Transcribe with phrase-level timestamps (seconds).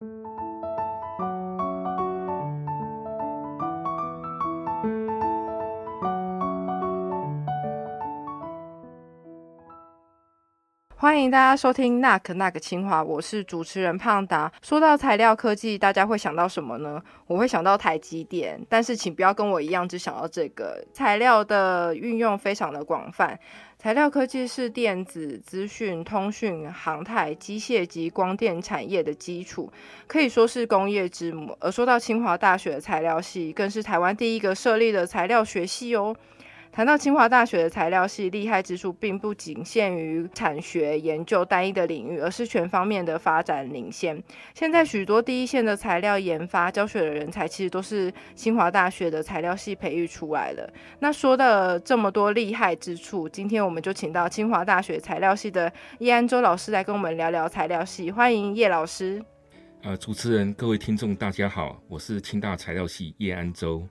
[0.00, 0.39] Thank you
[11.00, 14.52] 欢迎大家收听《那可那个清华》，我是主持人胖达。
[14.60, 17.02] 说到材料科技，大家会想到什么呢？
[17.26, 20.84] 我会想到台积电，但是请不要跟我一样只想到这个。
[20.92, 23.40] 材料的运用非常的广泛，
[23.78, 29.72] 材料科技是电子、资讯、通讯、航太、机械及光电产业的基础，
[30.06, 31.56] 可以说是工业之母。
[31.60, 36.14] 而说到清华大学的材料系，更是台湾第一个设立的材料学系哦。
[36.72, 44.22] 谈到清华大学的材料系厉害之处，并不仅限于产学研究单一的领域，而是全方面的发展领先。
[44.54, 50.72] 现在许多第一线的材料研发、教学的人才，其实都是清华大学的材料系培育出来的。
[51.00, 58.12] 那说的这么多厉害之处，今天我们就请到清华大学材料系的叶安洲老师来跟我们聊聊材料系。
[58.12, 59.20] 欢迎叶老师。
[59.82, 63.86] 呃，主持人、各位听众，大家好，我是清大材料系叶安洲。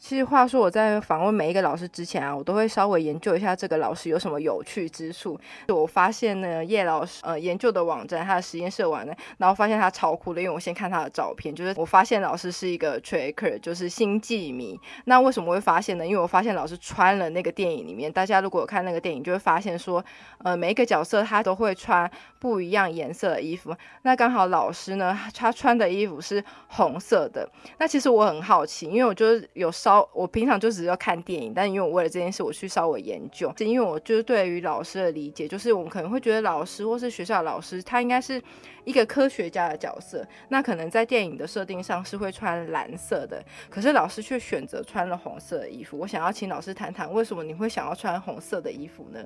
[0.00, 5.38] 其实话说，我在访问每一个老师之前啊，我都会稍微研究一下这个老师有什么有趣之处。
[5.68, 14.80] 就我发现呢，叶老师呃研究的网站，他的实验室网站，然后发现他超酷的，因为我先看他的照片，就是我发现老师是一个 tracker，就是星际迷。
[15.04, 16.06] 那为什么会发现呢？
[16.06, 20.02] 因为我发现老师穿了那个电影里面，大家如果有看那个电影，就会发现说，
[20.38, 23.76] 呃，每一个角色他都会穿不一样颜色的衣服。
[24.00, 27.46] 那刚好老师呢，他穿的衣服是红色的。
[27.78, 33.52] 那其实我很好奇，因为我就是有稍我平常就只是要看电影，但因为我为了这件事，我去稍微研究。
[33.56, 38.42] 是因为我就是对于老师的理解，就是我们可能会觉得老师或是学校老师，他应该是
[38.84, 40.26] 一个科学家的角色。
[40.48, 45.96] 那可能在电影的设定上是会穿蓝色的，可是老师却选择穿了红色的衣服。
[45.98, 49.20] 我想要请老师谈谈，为什么你会想要穿红色的衣服呢？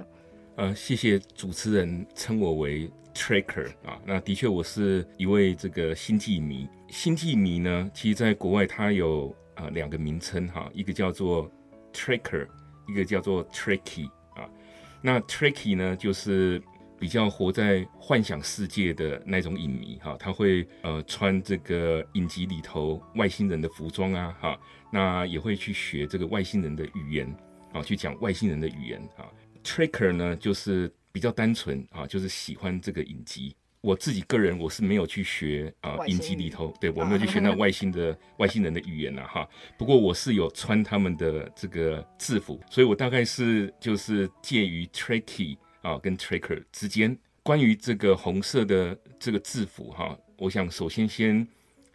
[0.57, 6.69] 呃，谢谢主持人称我为 tracker 啊，那的确我是一位这个星际迷。
[6.89, 9.35] 星际迷呢，其实在国外它有。
[9.55, 11.51] 啊，两个名称哈，一个叫做
[11.93, 12.47] tracker，
[12.89, 14.49] 一个叫做 tricky 啊。
[15.01, 16.63] 那 tricky 呢，就是
[16.99, 24.59] 比较活在幻想世界的那种影迷哈，他会呃穿这个影集里头外星人的服装啊哈，
[24.91, 27.35] 那也会去学这个外星人的语言
[27.73, 29.29] 啊，去讲外星人的语言啊。
[29.63, 33.55] tricker 呢，就是比较单纯啊，就是喜欢这个影集。
[33.85, 39.47] 我自己个人我是没有去学啊，影集里头，对我没有去学那外星的 外星人的语言呐哈。
[39.77, 47.15] 不过我是有穿他们的这个制服，所以我大概是就是介于 tricky 啊跟 tracker 之间。
[47.43, 51.47] 关于这个红色的这个制服哈，我想首先先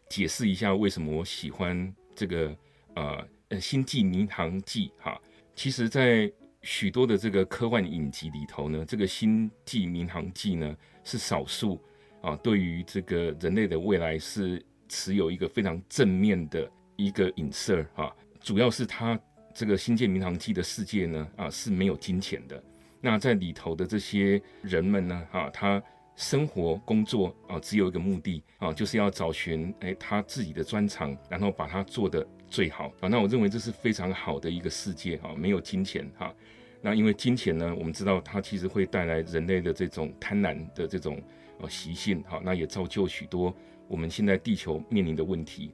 [0.07, 2.55] 解释一下为什么我喜欢这个
[2.93, 5.19] 呃呃星际迷航记哈。
[5.55, 6.31] 其实，在
[6.61, 10.75] 许多的这个科幻影集里头呢，这个星际民航记呢。
[11.01, 11.81] 是少数
[12.21, 18.13] 啊，对于这个人类的未来是持有一个非常正面的一个影射啊。
[18.41, 19.19] 主要是它
[19.55, 22.61] 这个新建民航机的世界呢啊是没有金钱的。
[23.01, 25.81] 那在里头的这些人们呢啊，他
[26.15, 33.07] 生活工作啊只有一个目的啊，就是要找寻哎他自己的专长，然后把它做得最好啊。
[33.07, 36.33] 那我认为这是非常好的一个世界啊，没有金钱哈。
[36.81, 41.21] 那因为金钱呢，我们知道它其实会带来人类的这种贪婪的这种
[41.59, 43.53] 呃习性，哈，那也造就许多
[43.87, 45.73] 我们现在地球面临的问题，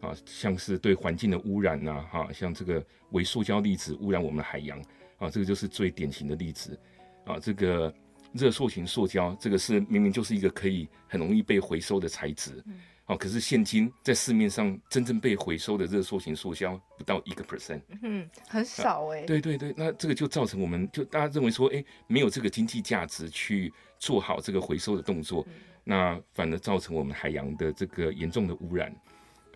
[0.00, 4.78] 啊，像是对环境的污染呐，哈，像这个微塑胶粒子污染我们的海洋，
[5.16, 6.78] 啊，这个就是最典型的例子，
[7.24, 7.90] 啊，这个
[8.34, 12.62] 热塑型塑胶，这个是明明就是一个可以很容易被回收的材质。
[13.06, 19.22] 哦，可是现今在市面上真正被回收的热塑型塑胶不到一个 percent，嗯，很少哎。
[19.22, 25.44] 对对对，那这个就造成我们就大家认为说，哎，没有这个经济价值去做好这个回收的动作，
[25.82, 28.94] 那反而造成我们海洋的这个严重的污染。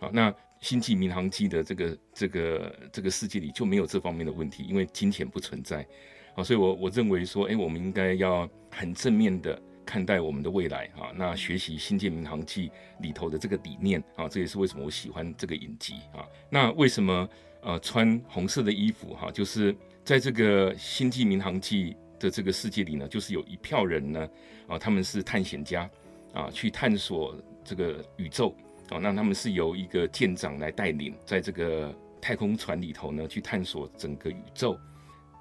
[0.00, 5.86] 好，那星际民航机的这个这个这个世界里就没有这方面的问题，因为金钱不存在。
[6.34, 9.62] 好，所以我我认为说，哎，我们应该要很正面的。
[9.86, 12.68] 看待我们的未来啊，那学习《新建民航记》
[13.00, 16.26] 里头的这个理念啊，这也是为什么我喜欢这个影集啊。
[16.50, 17.28] 那为什么
[17.62, 19.30] 呃穿红色的衣服哈？
[19.30, 19.74] 就是
[20.04, 24.28] 在这个《星际民航记》的这个世界里呢，就是有一票人呢
[24.66, 25.88] 啊，他们是探险家
[26.34, 28.54] 啊，去探索这个宇宙
[28.90, 28.98] 啊。
[28.98, 34.76] 那他们是由一个舰长来带领，在这个太空船里头呢，去探索整个宇宙。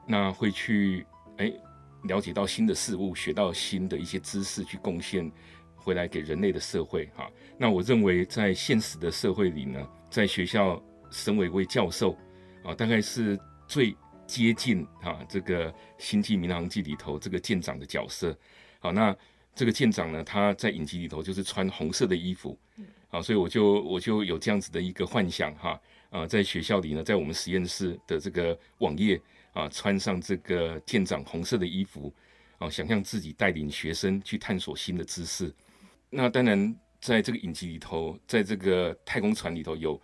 [0.07, 1.03] 那会去
[1.37, 1.51] 哎。
[2.07, 5.31] 了解到新的事物，学到新的一些知识，去贡献
[5.75, 7.29] 回来给人类的社会哈。
[7.57, 10.81] 那我认为，在现实的社会里呢，在学校
[11.11, 12.17] 身为一位教授
[12.63, 13.95] 啊，大概是最
[14.27, 18.37] 接近啊这个《星际民航记》里头这个舰长的角色。
[18.79, 19.15] 好，那
[19.53, 22.57] 这个舰长呢，他在影集里头就是穿红色的衣服，
[23.09, 25.79] 啊，所以我就我就有这样子的一个幻想哈，
[26.09, 29.19] 啊，在学校里呢，在我们实验室的这个网页
[29.55, 32.13] 啊，穿上这个舰长红色的衣服，
[32.57, 35.51] 啊，想象自己带领学生去探索新的知识。
[36.09, 40.01] 那当然，在这个影集里头，在这个太空船里头有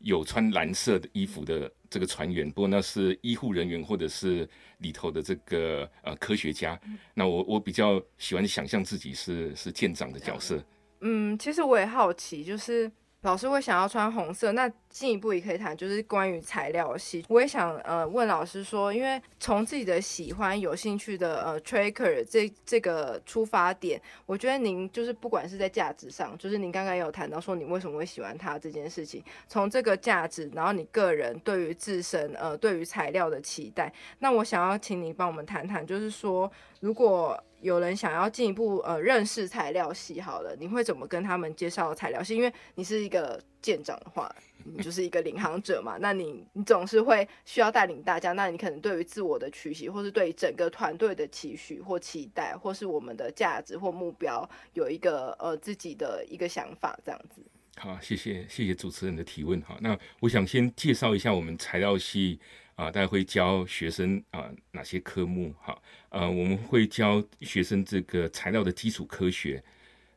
[0.00, 4.46] 有穿蓝色的衣服的这个船员，不过那是医护人员或者是
[4.78, 6.78] 里头的这个呃科学家。
[7.14, 10.62] 那我我比较喜欢想象自己是是舰长的角色。
[11.00, 12.90] 嗯，其实我也好奇，就是
[13.22, 17.24] 老师会想要穿红色，那进一步也可以谈，就是关于材料系。
[17.28, 37.40] 我也想呃问老师说，因为从自己的喜欢、有兴趣的呃 tracker 这这个出发点，我觉得您就是不管是在价值上，就是您刚刚有谈到说你为什么会喜欢它这件事情，从这个价值，然后你个人对于自身呃对于材料的期待，那我想要请你帮我们谈谈，就是说如果。
[37.62, 42.34] 有人想要进一步呃认识材料系，好了，你会怎么跟他们介绍材料系？
[42.34, 57.40] 因为你是一个舰长的话，你就是一个领航者嘛，那你你总是会需要带领大家，那你可能对于自我的取息，或是对整个团队的期许或期待，或是我们的价值或目标，有一个呃自己的一个想法，这样子。
[57.76, 59.76] 好，谢谢谢谢主持人的提问哈。
[59.80, 62.38] 那我想先介绍一下我们材料系。
[62.74, 65.54] 啊，大家会教学生啊哪些科目？
[65.60, 65.78] 哈，
[66.08, 69.62] 呃，我们会教学生这个材料的基础科学，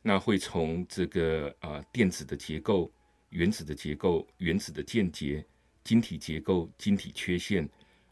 [0.02, 2.90] 那会从这个啊电子的结构、
[3.30, 5.46] 原子的结构、原子的间接、
[5.84, 7.68] 晶体结构、晶体缺陷、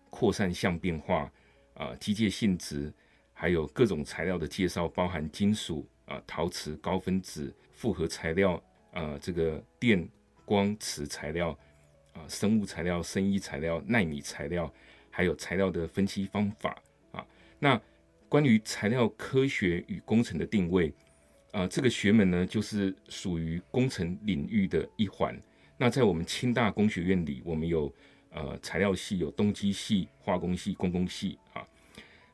[0.10, 1.32] 扩散相变化
[1.76, 2.94] 啊机械性质，
[3.34, 8.62] 还有各种材料的介绍，包含金属啊、陶瓷、高分子、复合材料
[8.94, 10.08] 啊，这个电
[10.46, 11.58] 光磁材料。
[12.14, 14.72] 啊，生物材料、生医材料、纳米材料，
[15.10, 16.80] 还有材料的分析方法
[17.12, 17.26] 啊。
[17.58, 17.82] 那
[18.30, 20.94] 关于材料科学与工程的定位
[21.54, 25.36] 啊，这个学门呢，就是属于工程领域的一环。
[25.76, 27.92] 那在我们清大工学院里，我们有
[28.30, 31.68] 呃材料系、有动机系、化工系、工工系啊。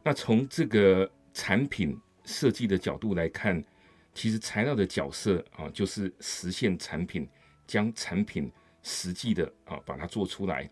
[0.03, 3.63] 那从这个产品设计的角度来看，
[4.19, 7.25] 其实材料的角色啊，就是实现产品，
[7.65, 8.51] 将产品。
[8.81, 10.69] 实际的啊，把它做出来。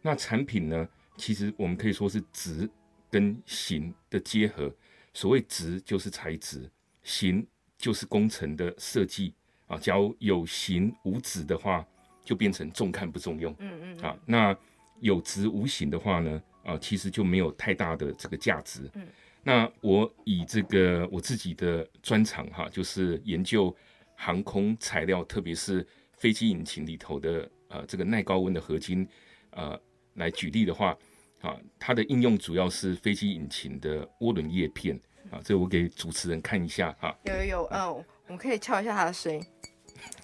[0.00, 0.88] 那产品呢？
[1.16, 2.68] 其实我们可以说是质
[3.08, 4.72] 跟形的结合。
[5.12, 6.68] 所谓质就是材质，
[7.02, 7.46] 形
[7.76, 9.34] 就是工程的设计
[9.66, 9.76] 啊。
[9.76, 11.86] 假如有形无质的话，
[12.24, 13.54] 就变成重看不重用。
[13.58, 13.98] 嗯嗯。
[14.00, 14.56] 啊，那
[15.00, 16.42] 有质无形的话呢？
[16.64, 18.90] 啊，其实就没有太大的这个价值。
[18.94, 19.06] 嗯。
[19.42, 23.74] 那我以这个我自己的专长哈，就是研究
[24.14, 25.86] 航空材料，特别是。
[26.18, 29.04] 飞机引擎里头的呃这个耐高温的合金，
[29.50, 29.76] 呃
[30.14, 30.96] 来举例的话，
[31.40, 34.96] 啊，它的应用主要是飞机引擎的涡轮叶片
[35.32, 37.12] 啊，这我给主持人看一下哈。
[37.24, 39.44] 有有有，嗯，我们可以敲一下它的声音，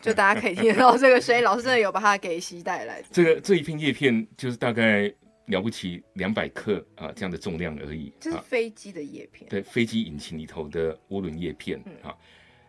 [0.01, 1.43] 就大家可以听得到这个声音。
[1.43, 3.03] 老师真的有把它给吸带来。
[3.11, 5.13] 这个这一片叶片就是大概
[5.49, 8.13] 了不起两百克啊这样的重量而已。
[8.19, 9.51] 这是飞机的叶片。
[9.51, 12.17] 对，飞机引擎里头的涡轮叶片啊，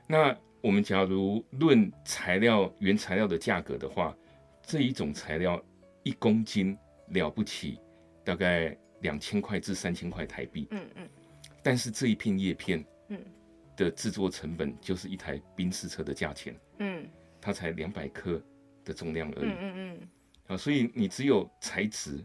[0.06, 0.38] 那。
[0.62, 4.14] 我们假如论材料原材料的价格的话，
[4.62, 5.64] 这一种材料
[6.04, 6.78] 一公斤
[7.12, 7.80] 了不起，
[8.26, 10.68] 大概两千块至三千块台币。
[10.72, 11.10] 嗯嗯。
[11.64, 13.18] 但是这一片叶片，嗯，
[13.78, 16.54] 的制作成本就是一台宾士车的价钱。
[16.80, 17.08] 嗯。
[17.40, 18.44] 它才两百克
[18.84, 19.52] 的重量而已。
[19.52, 20.08] 嗯嗯嗯。
[20.48, 22.22] 啊，所以你只有材质，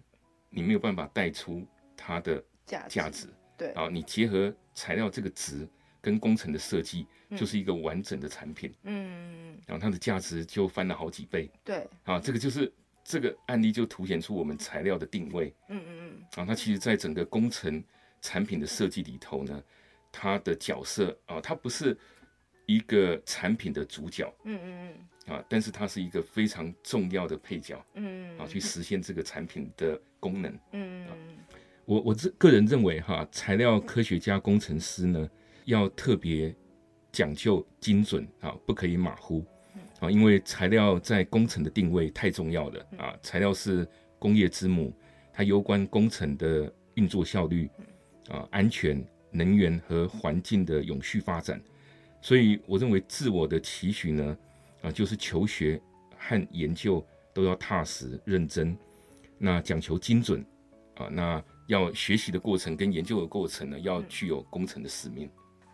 [0.55, 3.27] 你没有办法带出它的价价值。
[3.57, 3.73] 对。
[3.73, 5.69] 啊，你结合材料这个值。
[6.05, 12.71] 跟工程的设计就是一个完整的产品，嗯，然后它的价值就翻了好几倍，对，啊，这个就是
[13.03, 17.83] 这个案例就凸显出我们材料的定位，嗯嗯嗯，啊，它其实在整个工程
[18.21, 19.65] 产品的设计里头呢，
[20.13, 21.97] 它的角色啊，它不是
[22.67, 24.95] 一个产品的主角，嗯嗯
[25.27, 35.29] 嗯，啊，但是它是一个非常重要的配角，嗯嗯，啊，去实现这个产品的功能，嗯嗯嗯，我我这个人认为哈，材料科学家工程师呢。
[35.67, 36.55] 要特别
[37.11, 39.43] 讲究精准啊，不可以马虎
[39.99, 43.17] 啊，因为材料在工程的定位太重要了啊。
[43.23, 43.89] 材料是
[44.19, 44.93] 工业之母，
[45.33, 47.67] 它攸关工程的运作效率
[48.29, 51.59] 啊、安全、能源和环境的永续发展。
[52.21, 54.39] 所以，我认为自我的期许呢
[54.83, 55.81] 啊，就是求学
[56.19, 57.03] 和研究
[57.35, 58.77] 都要踏实认真，
[59.37, 60.45] 那讲求精准
[60.97, 65.29] 啊，那要学习的过程跟研究的过程呢，要具有工程的使命。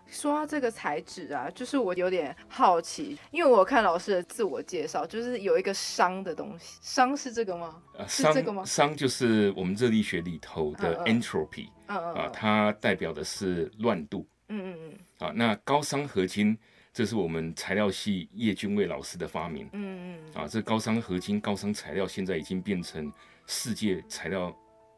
[0.07, 7.81] 说到这个材质啊，就是我有点好奇，因为我看老师的自我介绍，就是有一个商的东西，商是这个吗？
[8.09, 8.65] 是这个吗？
[8.65, 16.59] 商就是我们热力学里头的 entropy，啊，它代表的是乱度，嗯嗯嗯啊，那高商合金，
[16.93, 19.69] 这是我们材料系叶君卫老师的发明。
[19.73, 23.13] 嗯嗯啊，这高商合金、高商材料现在已经变成
[23.47, 24.55] 世界材料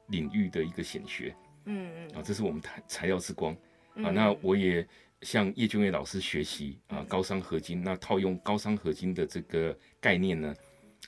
[0.09, 1.35] 领域的一个显学
[1.65, 3.57] 嗯嗯啊，这是我们材材料之光
[3.95, 4.11] 嗯啊。
[4.11, 4.87] 那我也
[5.23, 10.55] 向叶君卫老师学习啊，高商合金，那套用高商合金的这个概念呢，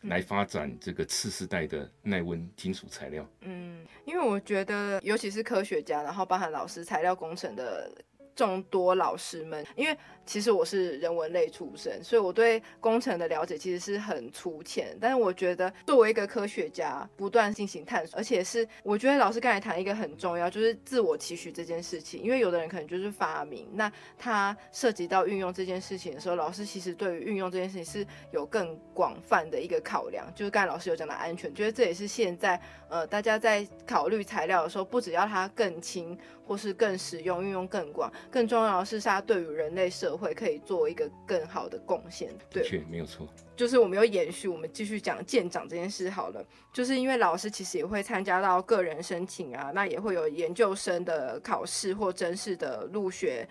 [0.03, 3.29] 来发展这个次世代的耐温金属材料。
[3.41, 7.91] 嗯，因为我觉得，尤其是科学家，然后包含老师、材料工程的
[8.35, 14.97] 众多老师们，因为其实我是人文类出身，所以我对工程的了解其实是很粗浅。
[15.01, 22.23] 但是我觉得，作为一个科学家，不断进行探索，而且是我觉得老师刚才谈一个很重要，就是自我期许这件事情。
[22.23, 30.27] 因为有的人可能就是发明，那他涉及到运用这件事情的时候，老师其实对于运用这件事情是有更广泛的一个考量。
[30.35, 42.33] 就是刚才老师有讲到安全，觉得这也是现在呃大家在考虑材料的时候，不只要它更轻或是更实用、运用更广，更重要的是它对于人类社会可以做一个更好的贡献。
[42.51, 43.29] 对，没有错。
[43.57, 46.45] 就是我们有延续，我们继续讲舰长这件事好了。
[46.73, 53.49] 就是因为老师其实也会参加到个人申请啊，那也会有研究生的考试或真试的入学。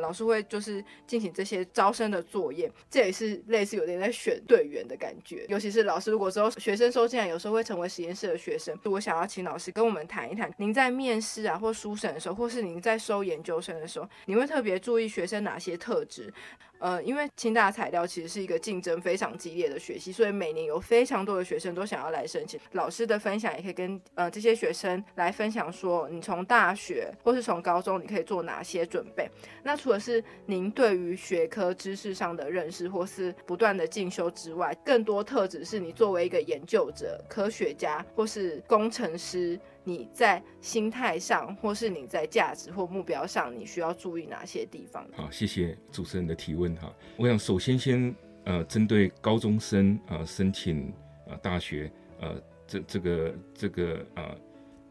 [0.00, 5.46] 老师会就是进行这些招生的作业，这也是类似有点在选队员的感觉。
[5.48, 16.32] 尤其是老师如果之后学生收进来，有时候会成为实验室的学生，我想要请老师跟我们谈一谈，您在面试啊或书审的时候，或是您在收研究生的时候，你会特别注意学生哪些特质？
[16.78, 22.60] 呃，因为清大材料其实是一个竞争非常激烈的学系，所以每年有非常多的学生都想要来申请。
[22.72, 29.28] 老师的分享也可以跟呃这些学生来分享说，你从大学或是从高中你可以做哪些准备。
[29.62, 39.58] 那除了是您对于学科知识上的认识或是不断的进修之外，更多特质是你作为一个研究者、科学家或是工程师。
[39.84, 45.06] 你在心态上，或是你在价值或目标上，你需要注意哪些地方？
[45.14, 46.92] 好，谢谢主持人的提问哈。
[47.16, 48.14] 我想首先先
[48.44, 50.92] 呃，针对高中生呃申请
[51.26, 54.38] 呃大学呃这这个这个呃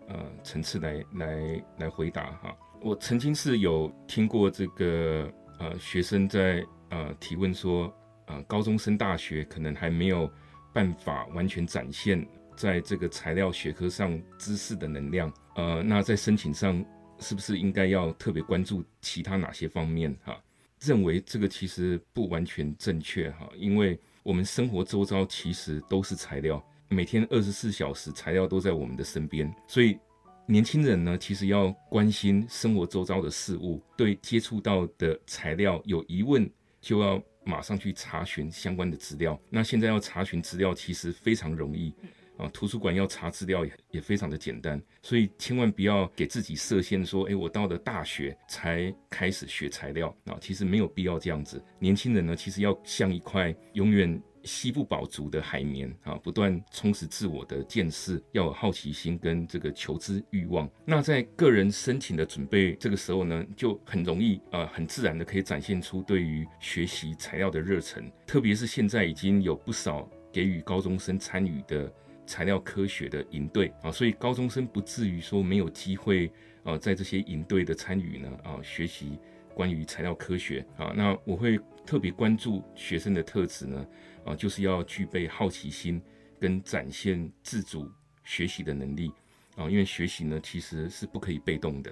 [0.08, 2.58] 呃层次来来来回答哈。
[2.82, 7.94] 我曾经是有听过这个呃学生在呃提问说，
[8.26, 10.30] 呃高中生大学可能还没有
[10.74, 16.84] 办法完全展现在这个材料学科上知识的能量，呃，那在申请上
[17.20, 20.42] 是不是应该要特别关注其他哪些方面哈？
[20.80, 29.98] 认为这个其实不完全正确哈，因为我们生活周遭其实都是材料，每天二十四小时材料都在我们的身边，所以
[30.46, 36.50] 年轻人呢，其实要关心生活周遭的事物，对接触到的材料有疑问，
[36.82, 39.40] 就要马上去查询相关的资料。
[39.50, 41.96] 那现在要查询资料其实非常容易。
[42.44, 51.64] 啊，图书馆要查资料也也非常的简单，所以千万不要给自己设限，说，诶，我到了大学才开始学材料啊，其实没有必要这样子。
[51.80, 60.70] 年轻人呢，其实要像一块永远吸不饱足的海绵啊，不断充实自我的见识，要有好奇心跟这个求知欲望。
[60.86, 71.90] 那在个人申请的准备这个时候呢，就很容易呃，很自然的可以展现出对于学习材料的热忱，特别是现在已经有不少给予高中生参与的。
[72.26, 76.32] 材料科学的营队啊，所以高中生不至于说没有机会
[76.64, 79.20] 啊，在这些营队的参与呢啊，学习
[79.54, 80.94] 关于材料科学啊。
[80.96, 83.86] 那我会特别关注学生的特质呢
[84.26, 86.02] 啊，就是要具备好奇心
[86.40, 87.92] 跟展现自主
[88.24, 89.12] 学习的能力
[89.56, 91.92] 啊，因为学习呢其实是不可以被动的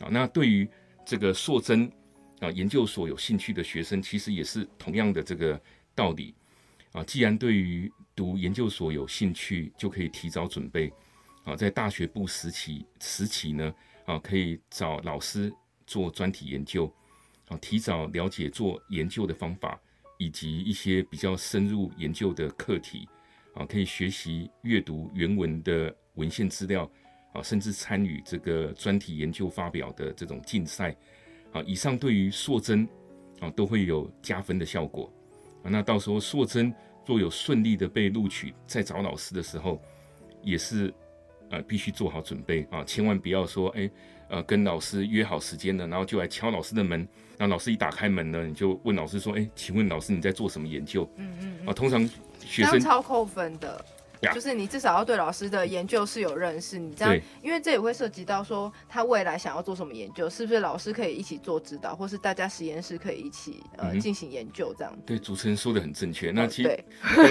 [0.00, 0.08] 啊。
[0.10, 0.68] 那对于
[1.04, 1.90] 这个硕增
[2.40, 5.58] 啊研究所有兴趣的学生，其实也是同样的这个
[5.94, 6.34] 道理
[6.92, 7.02] 啊。
[7.04, 10.92] 既然对于读研究所有兴趣就可以提早准备，
[11.44, 15.52] 啊，在大学部时期时期呢，啊，可以找老师
[15.86, 16.92] 做专题研究，
[17.48, 19.80] 啊，提早了解做研究的方法，
[20.18, 23.08] 以及一些比较深入研究的课题，
[23.54, 26.90] 啊，可以学习阅读原文的文献资料，
[27.32, 30.94] 啊，甚至参与这个专题研究发表的这种竞赛，
[31.52, 32.86] 啊，以上对于硕增，
[33.40, 35.12] 啊，都会有加分的效果，
[35.64, 36.72] 啊，那到时候硕增。
[37.06, 39.80] 若有顺利的被录取，在找老师的时候，
[40.42, 40.92] 也是
[41.50, 43.90] 呃必须做好准备啊，千万不要说哎
[44.28, 47.00] 呃跟老师约好时间了，然后就来敲老师的门，
[47.36, 51.08] 然后老师一打开门呢，你就问老师说哎，请问老师你在做什么研究？
[51.16, 52.08] 嗯嗯啊，通常
[52.40, 53.84] 学生超扣分的。
[54.32, 64.96] 就是你至少要对老师的研究是有认识，你这样，因为这也会涉及到说他未来想要做什么研究，是不是老师可以一起做指导，或是大家实验室可以一起呃进行研究这样。
[65.04, 66.30] 对，主持人说的很正确。
[66.30, 66.84] 那其实，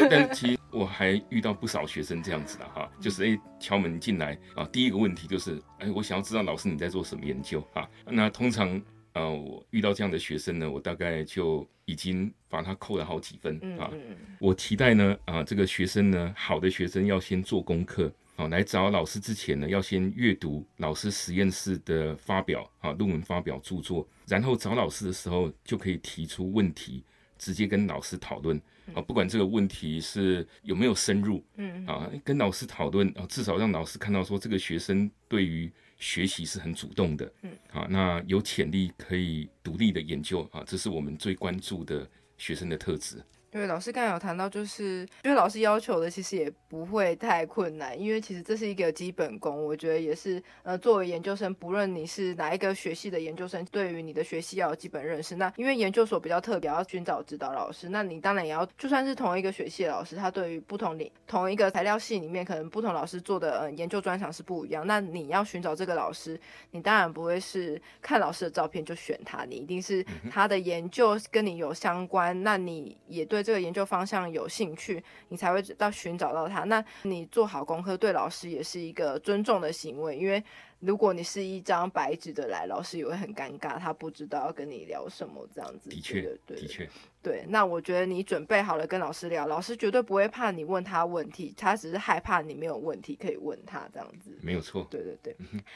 [0.09, 7.87] 但其实我还遇到不少学生这样子的哈，就是哎敲门进来啊，第一个问题就是哎，我想要知道老师你在做什么研究啊？
[8.05, 8.81] 那通常
[9.13, 13.91] 呃，我遇到这样的学生呢，我大概就已经把它扣了好几分啊。
[14.39, 18.11] 我期待呢，啊，这个学生呢，好的学生要先做功课。
[18.37, 27.03] 啊，来找老师之前呢，要先阅读老师实验室的发表啊，论文发表著作，然后找老师的时候就可以提出问题，
[27.41, 28.55] 直接跟老师讨论
[28.93, 31.83] 啊，不管这个问题是有没有深入，嗯。
[31.87, 37.51] 啊，跟老师讨论啊，至少让老师看到说这个学生对于学习是很主动的，嗯。
[37.73, 42.07] 啊，那有潜力可以独立的研究啊，这是我们最关注的
[42.37, 43.17] 学生的特质。
[43.51, 49.65] 对，老师刚才有谈到，就是因为老师要求的，其实也不会太困难，因为其实这是一个基本功。
[49.65, 55.35] 我觉得也是，呃，作为研究生，不论你是哪一个学系的研究生，对于你的学系要有基本认识。
[55.35, 64.87] 那因为研究所比较特别，要寻找指导老师，那你当然也要，就算是同一个学系的老师，他对于不同领同一个材料系里面，可能不同老师做的呃研究专长是不一样。
[64.87, 66.39] 那你要寻找这个老师，
[66.71, 73.40] 你当然不会是看老师的照片就选他，你一定是他的研究跟你有相关，那你也对。
[73.43, 76.63] 这个研究方向有兴趣，你才会到寻找到他。
[76.65, 80.43] 那你做好功课，对老师也是一个尊重的行为，因为。
[80.81, 85.91] 如果你是一张白纸的来，老师也会很尴尬，他不知道要跟你聊什么这样子。
[85.91, 86.89] 的确，的确，
[87.21, 87.45] 对。
[87.47, 94.37] 那我觉得你准备好了跟老师聊，老师绝对不会怕你问他问题，他只是害怕你没有问题可以问他这样子。
[94.41, 94.87] 没有错。
[94.89, 95.35] 对对对。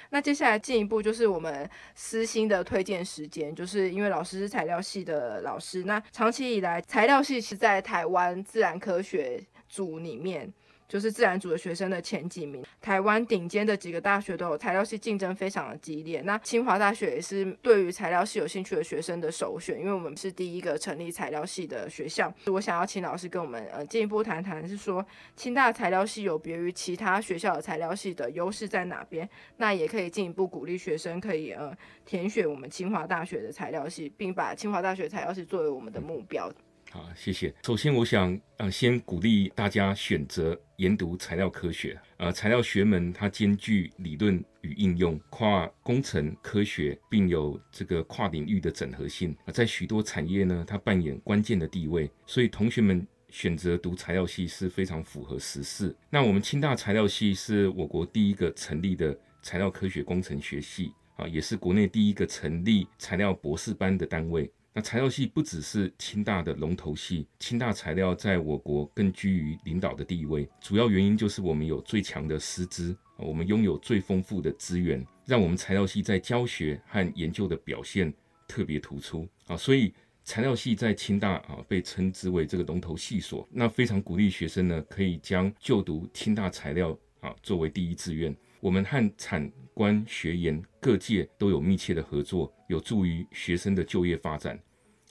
[0.10, 10.52] 那接下来进一步就是我们私心的推荐时间，就是因为老师是材料系的老师，那长期以来材料系是在台湾自然科学组里面。
[10.88, 16.22] 就是自然组的学生的前几名，台湾顶尖的几个大学都有材料系竞争非常的激烈。
[16.22, 22.34] 那清华大学也是对于材料系有兴趣的学生的首选，因为我们是第一个成立材料系的学校。
[22.48, 29.28] 我想要请老师跟我们呃进一步谈谈，是说清大材料系有别于其他学校的材料系的优势在哪边？
[29.58, 31.76] 那也可以进一步鼓励学生可以呃
[32.06, 36.52] 填选我们清华大学的材料系，并把清华大学材料系作为我们的目标。
[36.96, 37.54] 好，谢谢。
[37.66, 42.00] 首先，我想呃，先鼓励大家选择研读材料科学。
[42.16, 49.36] 呃，材料学门它兼具理论与应用，跨工程科学，并有这个跨领域的整合性。
[49.52, 52.10] 在许多产业呢，它扮演关键的地位。
[52.26, 55.94] 所以，同学们选择读材料系是非常符合时事。
[56.10, 64.50] 那我们清大材料系是我国第一个成立的材料科学工程学系啊，也是国内第一个成立材料博士班的单位。
[64.78, 70.46] 那材料系不只是清大的龙头系，清大材料在我国更居于领导的地位。
[70.60, 78.14] 主要原因就是我们有最强的师资，我们拥有最丰富的资源，让我们材料系在教学和研究的表现
[78.50, 79.56] 特别突出啊。
[79.56, 79.94] 所以
[80.26, 83.48] 材料系在清大啊被称之为这个龙头系所。
[83.50, 88.36] 那非常鼓励学生呢，可以将就读清大材料啊作为第一志愿。
[88.60, 94.60] 我们和产官学研各界都有密切的合作，有助于学生的就业发展。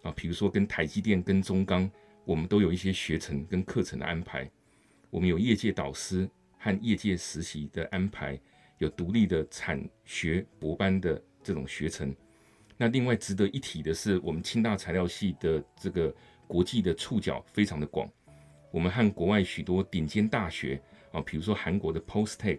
[0.04, 1.90] 啊，比如说跟台积电、跟中钢，
[2.24, 4.48] 我们都有一些学程跟课程的安排。
[5.10, 8.38] 我们有业界导师和业界实习的安排，
[8.78, 12.14] 有独立的产学博班的这种学程。
[12.76, 16.14] 那另外值得一提的是，我们清大材料系的这个
[16.46, 18.08] 国际的触角非常的广。
[18.70, 22.58] 我们和国外许多顶尖大学啊，比如说韩国的 Post-Tech、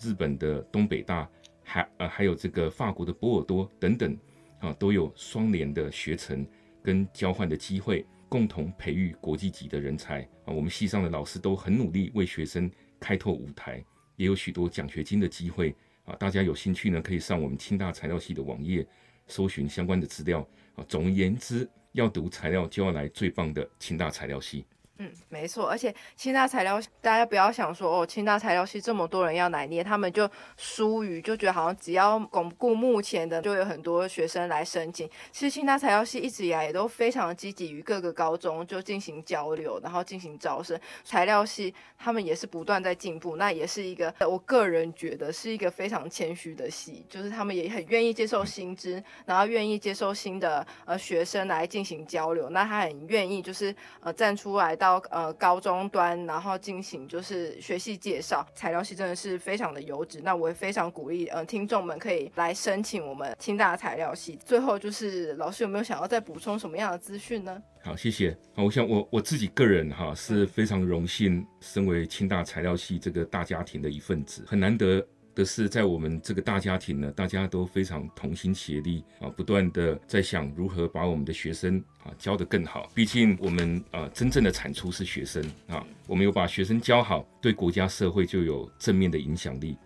[0.00, 1.28] 日本的东北大，
[1.64, 4.16] 还呃还有这个法国的波尔多等等
[4.60, 6.46] 啊，都有双联的学程。
[6.88, 10.48] 跟交换的机会，共同培育国际级的人才啊！
[10.54, 13.84] 我们系上的老师都很努力为学生开拓舞台，
[14.16, 16.16] 也有许多奖学金的机会啊！
[16.16, 18.86] 大家有兴趣呢，可以上我们清大材料系的网页
[19.26, 20.40] 搜寻相关的资料
[20.76, 20.84] 啊！
[20.88, 24.64] 总而言之，要读材料就要来最棒的清大材料系。
[25.00, 35.08] 嗯，没错，而且清大材料，大家不要想说哦，清大材料系这么多人要来捏，他们就疏于，就觉得好像只要巩固目前的，就有很多学生来申请。
[35.30, 40.76] 其实清大材料系一直以来也都非常积极与各个高中就进行交流，然后进行招生。
[41.04, 52.50] 材料系他们也是不断在进步，那也是一个我个人觉得是一个非常谦虚的系，就是他们也很愿意接受新知，然后愿意接受新的呃学生来进行交流。
[52.50, 54.87] 那他很愿意就是呃站出来到。
[54.88, 60.20] 到呃高中端，然后进行就是学习介绍，材料系真的是非常的优质。
[60.22, 64.38] 那我也非常鼓励呃听众们可以来申请我们清大材料系。
[64.44, 67.62] 最后就是老师有没有想要再补充什么样的资讯呢？
[67.82, 68.36] 好，谢谢。
[68.54, 75.06] 我想我我自己个人哈是非常荣幸，身为清大材料系这个大家庭的一份子，很难得。
[75.38, 82.90] 的是，在我们这个大家庭呢，大家都非常同心协力啊，不断的在想如何把我们的学生啊教得更好。
[82.92, 89.78] 毕竟我们啊真正的产出是学生啊，我们有把学生教好，对国家社会就有正面的影响力。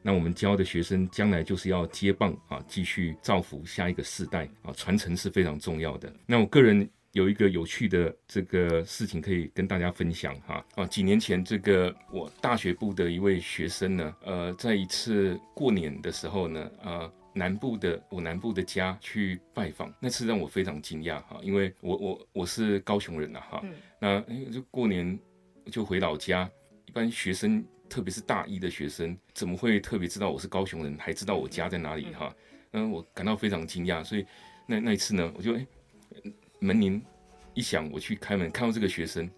[0.00, 6.10] 那我们教的学生将来就是要接棒啊，继续造福下一个世代啊，传承是非常重要的。
[6.24, 23.62] 那我个人有一个有趣的这个事情可以跟大家分享哈啊，几年前这个我大学部的一位学生呢，呃，在一次过年的时候呢，呃，南部的我南部的家去拜访，那次让我非常惊讶哈，因为我我我是高雄人呐哈，
[24.00, 24.20] 那
[24.50, 25.18] 就过年
[25.70, 26.50] 就回老家，
[26.86, 27.64] 一般学生。
[27.90, 32.04] 特别是大一的学生，怎么会特别知道我是高雄人，还知道我家在哪里？
[32.14, 32.32] 哈，
[32.70, 34.04] 嗯，我感到非常惊讶。
[34.04, 34.24] 所以
[34.64, 35.66] 那那一次呢，我就哎，
[36.60, 37.02] 门铃
[37.54, 39.28] 一响，我去开门，看到这个学生，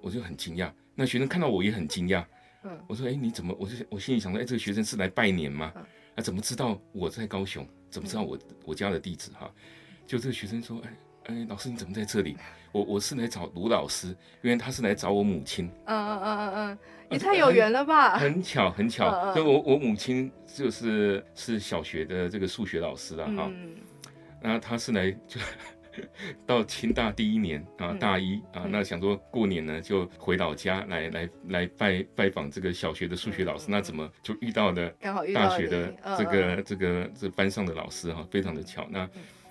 [0.00, 0.70] 我就很惊讶。
[0.94, 2.24] 那学生看到我也很惊讶。
[2.62, 3.54] 嗯，我说哎，你怎么？
[3.58, 5.72] 我就我心里想说，哎，这个学生是来拜年吗？
[6.14, 7.66] 啊，怎么知道我在高雄？
[7.90, 9.30] 怎么知道我我家的地址？
[9.32, 9.50] 哈，
[10.06, 10.92] 就这个学生说，哎
[11.24, 12.36] 哎，老师你怎么在这里？
[12.70, 14.08] 我我是来找卢老师，
[14.42, 15.66] 因为他是来找我母亲。
[15.86, 16.78] 嗯嗯嗯嗯嗯。
[17.10, 18.18] 也太有缘了吧！
[18.18, 23.50] 很巧，很巧，就我我母亲就是是小学的这个数学老师了哈。
[24.42, 25.40] 那他是来就
[26.46, 34.90] 到清大第一年啊，大一啊，那想说过年呢就回老家来来来拜拜访这个小学的数学老师，那怎么就遇到了
[35.34, 38.86] 大学的这个这个这班上的老师哈，非常的巧。
[38.90, 39.08] 那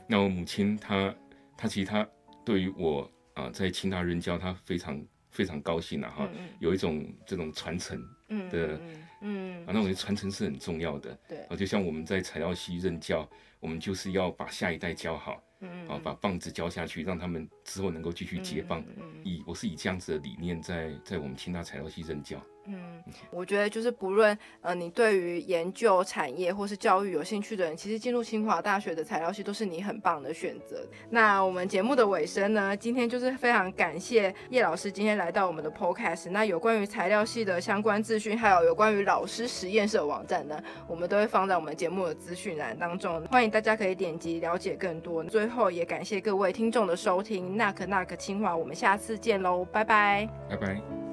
[0.08, 1.14] 那我母亲她
[1.58, 2.08] 她其实她
[2.46, 5.04] 对于我啊在清大任教，她非常。
[5.30, 6.28] 非常高兴了哈，
[6.60, 8.02] 有一种这种传承
[8.50, 8.80] 的，
[9.22, 13.30] 嗯，啊，那我觉得传承是很重要的，对，啊，就像我们在材料系任教，
[13.60, 18.84] 我们就是要把下一代教好，嗯，啊，把棒子交下去，让他们之后能够继续接棒，
[19.24, 22.40] 以我是以这样子的理念在在我们清大材料系任教。
[22.68, 23.02] 嗯，
[23.32, 30.86] 我觉得就是不论呃你对于研究产业或是教育有兴趣的人，其实进入清华大学的材料系都是你很棒的选择。
[31.10, 36.30] 那我们节目的尾声呢，今天就是非常感谢叶老师今天来到我们的 Podcast。
[36.32, 45.24] 那有关于材料系的相关资讯，还有有关于老师实验室的网站呢，我们都会放在我们节目的资讯栏当中，欢迎大家可以点击了解更多。
[45.24, 51.07] 最后也感谢各位听众的收听，那可那可清华，我们下次见喽，拜拜，拜拜。